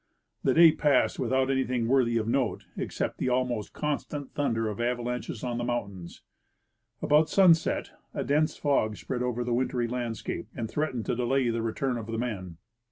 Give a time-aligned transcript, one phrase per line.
[0.43, 4.81] The day passed without any thing worthy of note, except the almost constant thunder of
[4.81, 6.23] avalanches on the mountains.
[7.03, 11.61] About sunset a dense fog spread over the wintry landscape and threatened to delay the
[11.61, 12.57] return of the men.